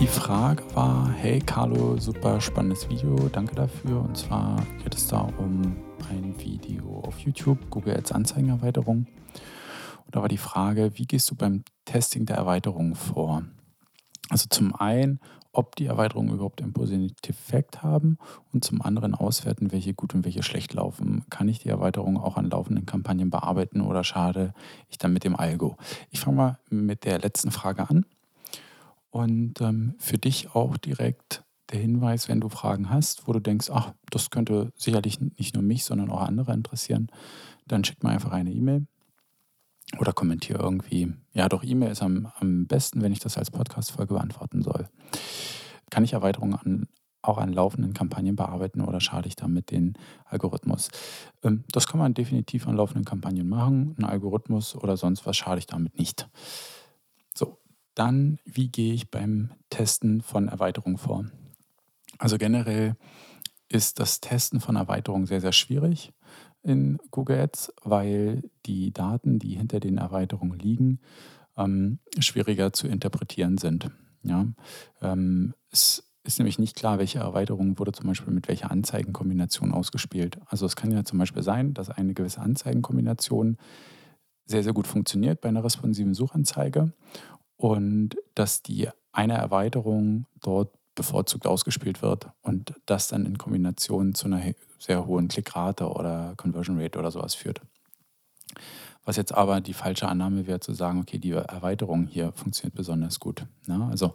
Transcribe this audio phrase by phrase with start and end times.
[0.00, 4.00] Die Frage war, hey Carlo, super spannendes Video, danke dafür.
[4.00, 5.76] Und zwar geht es da um
[6.08, 9.08] ein Video auf YouTube, Google Ads Anzeigenerweiterung.
[10.06, 13.42] Und da war die Frage, wie gehst du beim Testing der Erweiterung vor?
[14.28, 15.18] Also zum einen,
[15.50, 18.18] ob die Erweiterungen überhaupt einen positiven Effekt haben
[18.52, 21.24] und zum anderen auswerten, welche gut und welche schlecht laufen.
[21.28, 24.54] Kann ich die Erweiterung auch an laufenden Kampagnen bearbeiten oder schade
[24.90, 25.76] ich dann mit dem Algo?
[26.10, 28.06] Ich fange mal mit der letzten Frage an.
[29.10, 33.70] Und ähm, für dich auch direkt der Hinweis, wenn du Fragen hast, wo du denkst,
[33.70, 37.08] ach, das könnte sicherlich nicht nur mich, sondern auch andere interessieren,
[37.66, 38.86] dann schick mir einfach eine E-Mail
[39.98, 41.12] oder kommentiere irgendwie.
[41.32, 44.88] Ja, doch E-Mail ist am, am besten, wenn ich das als Podcast-Folge beantworten soll.
[45.90, 46.88] Kann ich Erweiterungen an,
[47.22, 49.94] auch an laufenden Kampagnen bearbeiten oder schade ich damit den
[50.26, 50.90] Algorithmus?
[51.42, 53.94] Ähm, das kann man definitiv an laufenden Kampagnen machen.
[53.98, 56.28] Ein Algorithmus oder sonst was schade ich damit nicht.
[57.34, 57.58] So,
[57.98, 61.26] dann, wie gehe ich beim Testen von Erweiterungen vor?
[62.18, 62.96] Also generell
[63.68, 66.12] ist das Testen von Erweiterungen sehr, sehr schwierig
[66.62, 71.00] in Google Ads, weil die Daten, die hinter den Erweiterungen liegen,
[71.56, 73.90] ähm, schwieriger zu interpretieren sind.
[74.22, 74.46] Ja?
[75.00, 80.38] Ähm, es ist nämlich nicht klar, welche Erweiterung wurde zum Beispiel mit welcher Anzeigenkombination ausgespielt.
[80.46, 83.56] Also es kann ja zum Beispiel sein, dass eine gewisse Anzeigenkombination
[84.44, 86.92] sehr, sehr gut funktioniert bei einer responsiven Suchanzeige
[87.58, 94.26] und dass die eine Erweiterung dort bevorzugt ausgespielt wird und das dann in Kombination zu
[94.26, 94.42] einer
[94.78, 97.60] sehr hohen Klickrate oder Conversion Rate oder sowas führt.
[99.04, 103.20] Was jetzt aber die falsche Annahme wäre, zu sagen, okay, die Erweiterung hier funktioniert besonders
[103.20, 103.46] gut.
[103.66, 103.86] Ne?
[103.90, 104.14] also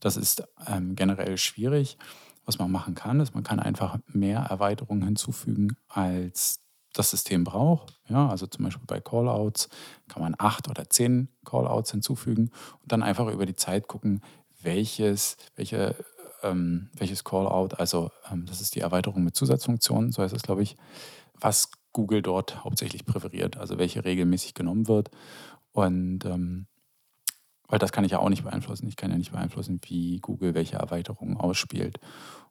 [0.00, 1.98] das ist ähm, generell schwierig.
[2.44, 6.61] Was man machen kann, ist, man kann einfach mehr Erweiterungen hinzufügen, als
[6.92, 8.00] das System braucht.
[8.08, 9.68] Ja, also zum Beispiel bei Callouts
[10.08, 12.50] kann man acht oder zehn Callouts hinzufügen
[12.82, 14.22] und dann einfach über die Zeit gucken,
[14.60, 15.96] welches, welche
[16.42, 20.62] ähm, welches Callout, also ähm, das ist die Erweiterung mit Zusatzfunktionen, so heißt es, glaube
[20.62, 20.76] ich,
[21.40, 25.10] was Google dort hauptsächlich präferiert, also welche regelmäßig genommen wird.
[25.72, 26.66] Und ähm,
[27.72, 28.86] weil das kann ich ja auch nicht beeinflussen.
[28.86, 32.00] Ich kann ja nicht beeinflussen, wie Google welche Erweiterungen ausspielt.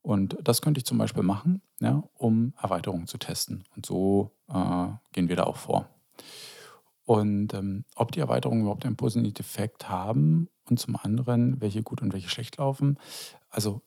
[0.00, 3.64] Und das könnte ich zum Beispiel machen, ja, um Erweiterungen zu testen.
[3.74, 5.88] Und so äh, gehen wir da auch vor.
[7.02, 12.00] Und ähm, ob die Erweiterungen überhaupt einen positiven Effekt haben und zum anderen, welche gut
[12.00, 12.96] und welche schlecht laufen.
[13.50, 13.82] Also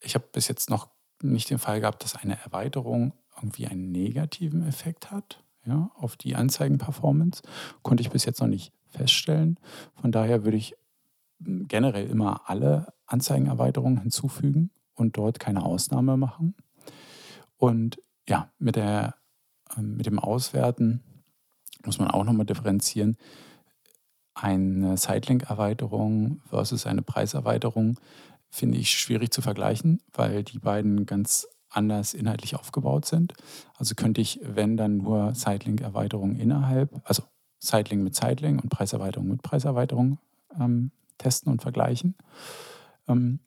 [0.00, 0.90] ich habe bis jetzt noch
[1.22, 6.36] nicht den Fall gehabt, dass eine Erweiterung irgendwie einen negativen Effekt hat ja, auf die
[6.36, 7.42] Anzeigenperformance.
[7.80, 9.58] Konnte ich bis jetzt noch nicht feststellen.
[9.94, 10.74] Von daher würde ich
[11.44, 16.54] hm, generell immer alle Anzeigenerweiterungen hinzufügen und dort keine Ausnahme machen.
[17.56, 19.14] Und ja, mit, der,
[19.76, 21.02] ähm, mit dem Auswerten
[21.84, 23.16] muss man auch nochmal differenzieren
[24.34, 27.98] eine Sidelink-Erweiterung versus eine Preiserweiterung
[28.50, 33.32] finde ich schwierig zu vergleichen, weil die beiden ganz anders inhaltlich aufgebaut sind.
[33.76, 37.24] Also könnte ich, wenn dann nur Sidelink-Erweiterung innerhalb, also
[37.64, 40.18] Sidelink mit Sidelink und Preiserweiterung mit Preiserweiterung
[40.58, 42.14] ähm, testen und vergleichen.
[43.08, 43.40] Ähm,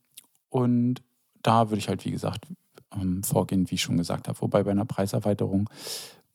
[0.50, 1.04] und
[1.44, 2.48] da würde ich halt, wie gesagt,
[2.94, 4.40] ähm, vorgehen, wie ich schon gesagt habe.
[4.42, 5.70] Wobei bei einer Preiserweiterung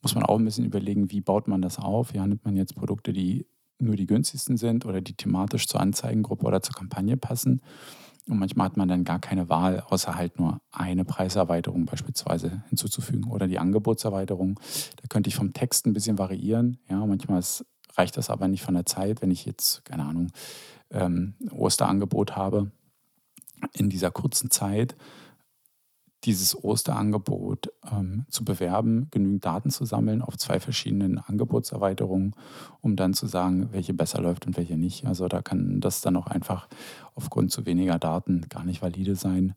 [0.01, 2.13] muss man auch ein bisschen überlegen, wie baut man das auf.
[2.13, 3.47] Ja, nimmt man jetzt Produkte, die
[3.79, 7.61] nur die günstigsten sind oder die thematisch zur Anzeigengruppe oder zur Kampagne passen.
[8.29, 13.29] Und manchmal hat man dann gar keine Wahl, außer halt nur eine Preiserweiterung beispielsweise hinzuzufügen
[13.29, 14.59] oder die Angebotserweiterung.
[14.95, 16.77] Da könnte ich vom Text ein bisschen variieren.
[16.89, 17.65] Ja, manchmal ist,
[17.95, 20.31] reicht das aber nicht von der Zeit, wenn ich jetzt, keine Ahnung,
[20.91, 22.71] ähm, Osterangebot habe
[23.73, 24.95] in dieser kurzen Zeit
[26.25, 32.35] dieses Osterangebot ähm, zu bewerben, genügend Daten zu sammeln auf zwei verschiedenen Angebotserweiterungen,
[32.81, 35.05] um dann zu sagen, welche besser läuft und welche nicht.
[35.05, 36.69] Also da kann das dann auch einfach
[37.15, 39.53] aufgrund zu weniger Daten gar nicht valide sein.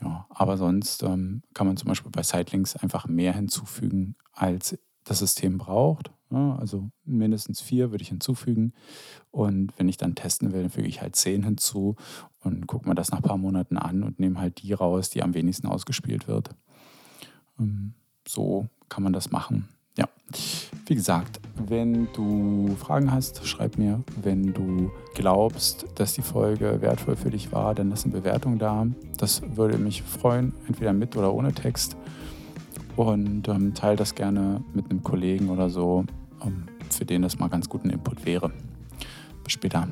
[0.00, 5.18] Ja, aber sonst ähm, kann man zum Beispiel bei Sitelinks einfach mehr hinzufügen, als das
[5.18, 6.10] System braucht.
[6.30, 8.72] Ja, also mindestens vier würde ich hinzufügen.
[9.30, 11.96] Und wenn ich dann testen will, dann füge ich halt zehn hinzu
[12.40, 15.22] und gucke mir das nach ein paar Monaten an und nehme halt die raus, die
[15.22, 16.50] am wenigsten ausgespielt wird.
[17.58, 17.94] Ähm,
[18.26, 19.68] so kann man das machen.
[19.96, 20.08] Ja,
[20.86, 24.02] wie gesagt, wenn du Fragen hast, schreib mir.
[24.20, 28.86] Wenn du glaubst, dass die Folge wertvoll für dich war, dann lass eine Bewertung da.
[29.18, 31.96] Das würde mich freuen, entweder mit oder ohne Text.
[32.96, 36.04] Und ähm, teile das gerne mit einem Kollegen oder so,
[36.44, 38.52] ähm, für den das mal ganz guten Input wäre.
[39.42, 39.88] Bis später.